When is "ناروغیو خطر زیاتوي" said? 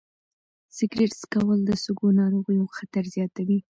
2.19-3.57